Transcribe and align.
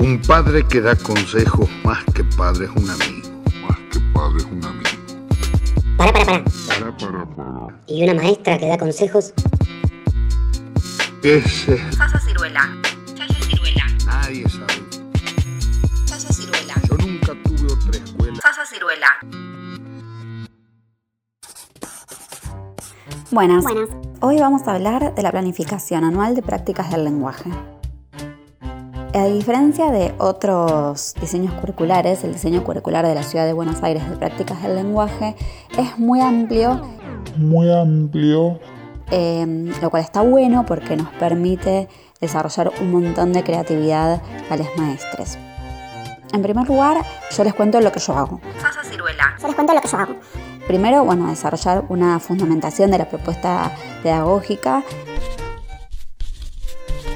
Un 0.00 0.18
padre 0.22 0.66
que 0.66 0.80
da 0.80 0.96
consejos 0.96 1.68
más 1.84 2.02
que 2.14 2.24
padre 2.24 2.64
es 2.64 2.70
un 2.70 2.88
amigo. 2.88 3.28
Más 3.68 3.78
que 3.92 4.00
padre 4.14 4.38
es 4.38 4.44
un 4.46 4.64
amigo. 4.64 4.88
Para, 5.98 6.10
para, 6.10 6.24
para. 6.24 6.44
Para, 6.44 6.96
para, 6.96 7.26
para. 7.26 7.80
¿Y 7.86 8.02
una 8.04 8.14
maestra 8.14 8.58
que 8.58 8.66
da 8.66 8.78
consejos? 8.78 9.34
Ese 11.22 11.76
Sasa 11.92 12.18
Ciruela. 12.18 12.74
Sasa 13.14 13.34
Ciruela. 13.44 13.84
nadie 14.06 14.48
sabe. 14.48 14.72
Sasa 16.06 16.32
Ciruela. 16.32 16.74
Yo 16.88 16.96
nunca 16.96 17.34
tuve 17.44 17.70
otra 17.70 18.02
escuela. 18.02 18.40
Sasa 18.40 18.64
Ciruela. 18.64 19.18
Buenas. 23.30 23.64
Buenas. 23.64 23.90
Hoy 24.20 24.38
vamos 24.38 24.66
a 24.66 24.76
hablar 24.76 25.14
de 25.14 25.22
la 25.22 25.30
planificación 25.30 26.04
anual 26.04 26.34
de 26.34 26.40
prácticas 26.40 26.90
del 26.90 27.04
lenguaje. 27.04 27.50
A 29.12 29.24
diferencia 29.24 29.90
de 29.90 30.14
otros 30.18 31.14
diseños 31.20 31.52
curriculares, 31.54 32.22
el 32.22 32.32
diseño 32.32 32.62
curricular 32.62 33.04
de 33.04 33.14
la 33.16 33.24
Ciudad 33.24 33.44
de 33.44 33.52
Buenos 33.52 33.82
Aires 33.82 34.08
de 34.08 34.16
prácticas 34.16 34.62
del 34.62 34.76
lenguaje 34.76 35.34
es 35.76 35.98
muy 35.98 36.20
amplio, 36.20 36.80
muy 37.36 37.72
amplio, 37.72 38.60
eh, 39.10 39.72
lo 39.82 39.90
cual 39.90 40.04
está 40.04 40.20
bueno 40.20 40.64
porque 40.64 40.96
nos 40.96 41.08
permite 41.14 41.88
desarrollar 42.20 42.70
un 42.80 42.92
montón 42.92 43.32
de 43.32 43.42
creatividad 43.42 44.22
a 44.48 44.56
los 44.56 44.68
maestres. 44.76 45.38
En 46.32 46.42
primer 46.42 46.68
lugar, 46.68 47.04
yo 47.36 47.42
les 47.42 47.54
cuento 47.54 47.80
lo 47.80 47.90
que 47.90 47.98
yo 47.98 48.16
hago. 48.16 48.40
Sasa 48.60 48.84
Ciruela. 48.84 49.34
Yo 49.40 49.48
les 49.48 49.56
cuento 49.56 49.74
lo 49.74 49.80
que 49.80 49.88
yo 49.88 49.98
hago. 49.98 50.14
Primero, 50.68 51.04
bueno, 51.04 51.26
desarrollar 51.28 51.84
una 51.88 52.20
fundamentación 52.20 52.92
de 52.92 52.98
la 52.98 53.08
propuesta 53.08 53.72
pedagógica, 54.04 54.84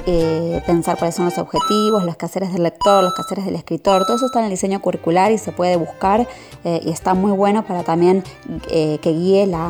eh, 0.05 0.61
pensar 0.65 0.97
cuáles 0.97 1.15
son 1.15 1.25
los 1.25 1.37
objetivos, 1.37 2.03
los 2.03 2.15
quehaceres 2.17 2.53
del 2.53 2.63
lector, 2.63 3.03
los 3.03 3.13
quehaceres 3.13 3.45
del 3.45 3.55
escritor, 3.55 4.05
todo 4.05 4.17
eso 4.17 4.27
está 4.27 4.39
en 4.39 4.45
el 4.45 4.51
diseño 4.51 4.81
curricular 4.81 5.31
y 5.31 5.37
se 5.37 5.51
puede 5.51 5.75
buscar 5.75 6.27
eh, 6.63 6.81
y 6.83 6.91
está 6.91 7.13
muy 7.13 7.31
bueno 7.31 7.65
para 7.65 7.83
también 7.83 8.23
eh, 8.69 8.99
que 9.01 9.11
guíe 9.11 9.47
la, 9.47 9.69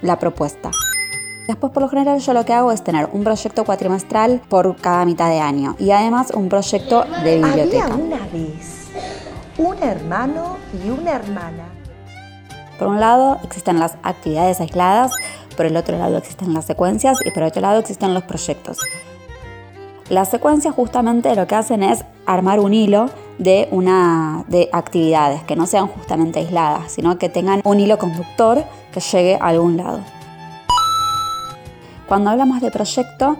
la 0.00 0.18
propuesta. 0.18 0.70
Después, 1.46 1.72
por 1.72 1.82
lo 1.82 1.88
general, 1.88 2.20
yo 2.20 2.32
lo 2.32 2.44
que 2.44 2.52
hago 2.52 2.70
es 2.72 2.84
tener 2.84 3.08
un 3.12 3.24
proyecto 3.24 3.64
cuatrimestral 3.64 4.40
por 4.48 4.76
cada 4.76 5.04
mitad 5.04 5.28
de 5.28 5.40
año 5.40 5.74
y 5.78 5.90
además 5.90 6.30
un 6.34 6.48
proyecto 6.48 7.04
de 7.24 7.36
biblioteca. 7.36 7.84
Había 7.84 7.96
una 7.96 8.26
vez 8.32 8.88
un 9.58 9.82
hermano 9.82 10.56
y 10.84 10.90
una 10.90 11.12
hermana. 11.12 11.64
Por 12.78 12.88
un 12.88 13.00
lado 13.00 13.38
existen 13.44 13.78
las 13.78 13.96
actividades 14.02 14.60
aisladas, 14.60 15.12
por 15.56 15.66
el 15.66 15.76
otro 15.76 15.98
lado 15.98 16.16
existen 16.16 16.54
las 16.54 16.64
secuencias 16.64 17.18
y 17.24 17.30
por 17.30 17.42
otro 17.42 17.60
lado 17.60 17.80
existen 17.80 18.14
los 18.14 18.22
proyectos. 18.22 18.78
Las 20.12 20.28
secuencias 20.28 20.74
justamente 20.74 21.34
lo 21.34 21.46
que 21.46 21.54
hacen 21.54 21.82
es 21.82 22.04
armar 22.26 22.60
un 22.60 22.74
hilo 22.74 23.08
de, 23.38 23.66
una, 23.70 24.44
de 24.46 24.68
actividades 24.70 25.42
que 25.44 25.56
no 25.56 25.66
sean 25.66 25.86
justamente 25.86 26.40
aisladas, 26.40 26.92
sino 26.92 27.16
que 27.16 27.30
tengan 27.30 27.62
un 27.64 27.80
hilo 27.80 27.96
conductor 27.96 28.62
que 28.92 29.00
llegue 29.00 29.36
a 29.36 29.46
algún 29.46 29.78
lado. 29.78 30.00
Cuando 32.06 32.28
hablamos 32.28 32.60
de 32.60 32.70
proyecto, 32.70 33.38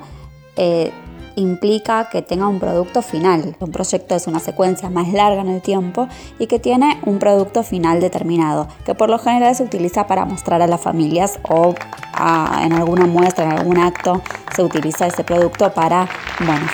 eh, 0.57 0.93
implica 1.37 2.09
que 2.11 2.23
tenga 2.23 2.47
un 2.49 2.59
producto 2.61 3.03
final. 3.03 3.57
Un 3.61 3.71
proyecto 3.71 4.15
es 4.15 4.27
una 4.27 4.39
secuencia 4.39 4.91
más 4.91 5.13
larga 5.13 5.41
en 5.43 5.49
el 5.49 5.63
tiempo 5.63 6.09
y 6.39 6.47
que 6.47 6.59
tiene 6.59 6.99
un 7.05 7.19
producto 7.19 7.63
final 7.63 8.01
determinado, 8.01 8.69
que 8.85 8.95
por 8.95 9.11
lo 9.11 9.19
general 9.19 9.55
se 9.55 9.63
utiliza 9.65 10.07
para 10.07 10.25
mostrar 10.25 10.63
a 10.63 10.67
las 10.67 10.81
familias 10.81 11.39
o 11.49 11.75
a- 12.15 12.61
en 12.65 12.73
alguna 12.73 13.07
muestra, 13.07 13.45
en 13.45 13.53
algún 13.53 13.79
acto, 13.79 14.21
se 14.55 14.63
utiliza 14.63 15.07
ese 15.07 15.25
producto 15.25 15.73
para 15.73 16.07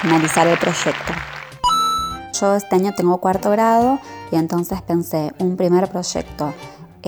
finalizar 0.00 0.47
el 0.47 0.59
proyecto. 0.59 1.12
Yo 2.41 2.55
este 2.55 2.77
año 2.77 2.93
tengo 2.97 3.19
cuarto 3.19 3.50
grado 3.50 3.98
y 4.31 4.37
entonces 4.37 4.81
pensé 4.83 5.33
un 5.38 5.56
primer 5.56 5.88
proyecto 5.88 6.53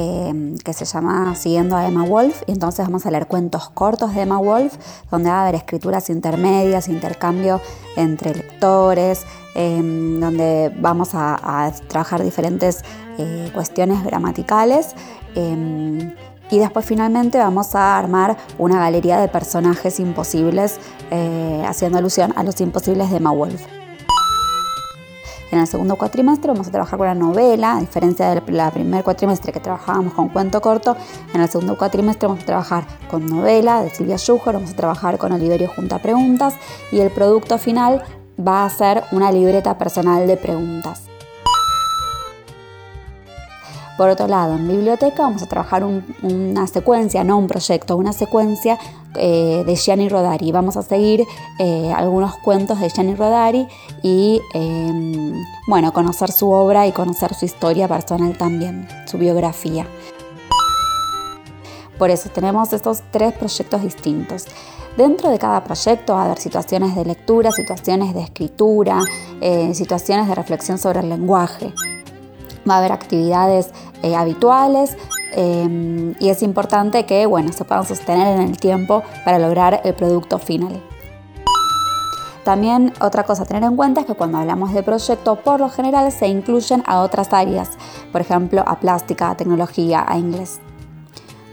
eh, 0.00 0.54
que 0.64 0.72
se 0.72 0.86
llama 0.86 1.34
Siguiendo 1.34 1.76
a 1.76 1.86
Emma 1.86 2.04
Wolf 2.04 2.42
y 2.46 2.52
entonces 2.52 2.86
vamos 2.86 3.04
a 3.04 3.10
leer 3.10 3.26
cuentos 3.26 3.68
cortos 3.68 4.14
de 4.14 4.22
Emma 4.22 4.38
Wolf 4.38 4.74
donde 5.10 5.28
va 5.28 5.40
a 5.40 5.42
haber 5.42 5.56
escrituras 5.56 6.08
intermedias, 6.08 6.88
intercambio 6.88 7.60
entre 7.96 8.34
lectores, 8.34 9.26
eh, 9.54 9.76
donde 9.76 10.74
vamos 10.80 11.10
a, 11.12 11.70
trabajar 11.88 12.22
diferentes 12.22 12.82
eh, 13.18 13.50
cuestiones 13.52 14.02
gramaticales. 14.02 14.94
eh, 15.34 16.14
y 16.50 16.58
después 16.58 16.84
finalmente 16.84 17.38
vamos 17.38 17.74
a 17.74 17.96
armar 17.96 18.36
una 18.58 18.80
galería 18.80 19.20
de 19.20 19.28
personajes 19.28 20.00
imposibles, 20.00 20.80
eh, 21.10 21.62
haciendo 21.66 21.98
alusión 21.98 22.32
a 22.36 22.42
los 22.42 22.60
imposibles 22.60 23.10
de 23.10 23.18
Emma 23.18 23.30
Wolf. 23.30 23.79
En 25.52 25.58
el 25.58 25.66
segundo 25.66 25.96
cuatrimestre 25.96 26.52
vamos 26.52 26.68
a 26.68 26.70
trabajar 26.70 26.96
con 26.96 27.08
una 27.08 27.14
novela, 27.14 27.76
a 27.76 27.80
diferencia 27.80 28.28
del 28.30 28.42
la 28.56 28.70
primer 28.70 29.02
cuatrimestre 29.02 29.52
que 29.52 29.58
trabajábamos 29.58 30.14
con 30.14 30.28
cuento 30.28 30.60
corto, 30.60 30.96
en 31.34 31.40
el 31.40 31.48
segundo 31.48 31.76
cuatrimestre 31.76 32.28
vamos 32.28 32.44
a 32.44 32.46
trabajar 32.46 32.84
con 33.10 33.26
novela 33.26 33.82
de 33.82 33.90
Silvia 33.90 34.16
Schuher, 34.16 34.54
vamos 34.54 34.70
a 34.70 34.76
trabajar 34.76 35.18
con 35.18 35.32
Oliverio 35.32 35.68
Junta 35.74 35.98
Preguntas 35.98 36.54
y 36.92 37.00
el 37.00 37.10
producto 37.10 37.58
final 37.58 38.04
va 38.38 38.64
a 38.64 38.70
ser 38.70 39.02
una 39.10 39.32
libreta 39.32 39.76
personal 39.76 40.26
de 40.28 40.36
preguntas. 40.36 41.02
Por 43.98 44.08
otro 44.08 44.28
lado, 44.28 44.54
en 44.54 44.66
biblioteca 44.66 45.24
vamos 45.24 45.42
a 45.42 45.46
trabajar 45.46 45.84
un- 45.84 46.04
una 46.22 46.66
secuencia, 46.66 47.22
no 47.24 47.36
un 47.36 47.48
proyecto, 47.48 47.96
una 47.96 48.12
secuencia 48.14 48.78
eh, 49.16 49.64
de 49.66 49.74
Gianni 49.74 50.08
Rodari. 50.08 50.52
Vamos 50.52 50.76
a 50.76 50.82
seguir 50.82 51.26
eh, 51.58 51.92
algunos 51.96 52.36
cuentos 52.36 52.80
de 52.80 52.88
Gianni 52.88 53.14
Rodari 53.14 53.66
y, 54.02 54.40
eh, 54.54 55.32
bueno, 55.66 55.92
conocer 55.92 56.30
su 56.30 56.50
obra 56.50 56.86
y 56.86 56.92
conocer 56.92 57.34
su 57.34 57.44
historia 57.44 57.88
personal 57.88 58.38
también, 58.38 58.86
su 59.06 59.18
biografía. 59.18 59.86
Por 61.98 62.10
eso 62.10 62.30
tenemos 62.30 62.72
estos 62.72 63.02
tres 63.10 63.32
proyectos 63.32 63.82
distintos. 63.82 64.46
Dentro 64.96 65.30
de 65.30 65.38
cada 65.38 65.64
proyecto 65.64 66.14
va 66.14 66.22
a 66.22 66.24
haber 66.26 66.38
situaciones 66.38 66.94
de 66.94 67.04
lectura, 67.04 67.50
situaciones 67.52 68.14
de 68.14 68.22
escritura, 68.22 69.00
situaciones 69.72 70.28
de 70.28 70.34
reflexión 70.34 70.78
sobre 70.78 71.00
el 71.00 71.08
lenguaje 71.08 71.72
va 72.68 72.74
a 72.74 72.78
haber 72.78 72.92
actividades 72.92 73.70
habituales 74.02 74.96
eh, 75.32 76.14
y 76.18 76.28
es 76.28 76.42
importante 76.42 77.06
que 77.06 77.26
bueno, 77.26 77.52
se 77.52 77.64
puedan 77.64 77.86
sostener 77.86 78.40
en 78.40 78.48
el 78.48 78.58
tiempo 78.58 79.02
para 79.24 79.38
lograr 79.38 79.80
el 79.84 79.94
producto 79.94 80.38
final. 80.38 80.82
También 82.44 82.92
otra 83.00 83.24
cosa 83.24 83.42
a 83.42 83.46
tener 83.46 83.62
en 83.64 83.76
cuenta 83.76 84.00
es 84.00 84.06
que 84.06 84.14
cuando 84.14 84.38
hablamos 84.38 84.72
de 84.72 84.82
proyecto, 84.82 85.36
por 85.36 85.60
lo 85.60 85.68
general 85.68 86.10
se 86.10 86.26
incluyen 86.26 86.82
a 86.86 87.00
otras 87.00 87.32
áreas, 87.32 87.70
por 88.12 88.22
ejemplo 88.22 88.64
a 88.66 88.80
plástica, 88.80 89.30
a 89.30 89.36
tecnología, 89.36 90.04
a 90.06 90.18
inglés. 90.18 90.58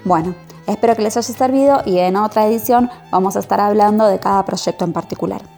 Bueno, 0.05 0.33
espero 0.66 0.95
que 0.95 1.01
les 1.01 1.17
haya 1.17 1.33
servido 1.33 1.81
y 1.85 1.99
en 1.99 2.16
otra 2.16 2.47
edición 2.47 2.89
vamos 3.11 3.35
a 3.35 3.39
estar 3.39 3.59
hablando 3.59 4.07
de 4.07 4.19
cada 4.19 4.45
proyecto 4.45 4.85
en 4.85 4.93
particular. 4.93 5.56